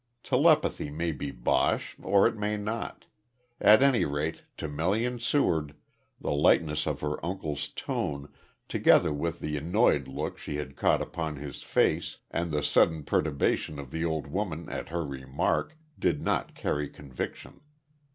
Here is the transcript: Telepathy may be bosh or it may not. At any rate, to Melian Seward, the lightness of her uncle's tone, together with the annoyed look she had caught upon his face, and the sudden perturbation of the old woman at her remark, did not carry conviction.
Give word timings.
Telepathy 0.23 0.89
may 0.89 1.11
be 1.11 1.29
bosh 1.29 1.95
or 2.01 2.25
it 2.25 2.35
may 2.35 2.57
not. 2.57 3.05
At 3.59 3.83
any 3.83 4.03
rate, 4.03 4.41
to 4.57 4.67
Melian 4.67 5.19
Seward, 5.19 5.75
the 6.19 6.31
lightness 6.31 6.87
of 6.87 7.01
her 7.01 7.23
uncle's 7.23 7.67
tone, 7.69 8.27
together 8.67 9.13
with 9.13 9.41
the 9.41 9.57
annoyed 9.57 10.07
look 10.07 10.39
she 10.39 10.55
had 10.55 10.75
caught 10.75 11.03
upon 11.03 11.35
his 11.35 11.61
face, 11.61 12.17
and 12.31 12.51
the 12.51 12.63
sudden 12.63 13.03
perturbation 13.03 13.77
of 13.77 13.91
the 13.91 14.03
old 14.03 14.25
woman 14.25 14.69
at 14.69 14.89
her 14.89 15.05
remark, 15.05 15.77
did 15.99 16.19
not 16.19 16.55
carry 16.55 16.89
conviction. 16.89 17.61